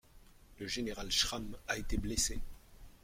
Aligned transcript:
Le 0.57 0.65
général 0.65 1.11
Schramm 1.11 1.55
a 1.67 1.77
été 1.77 1.95
blessé. 1.95 2.39